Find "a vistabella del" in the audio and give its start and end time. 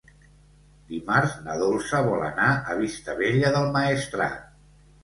2.75-3.73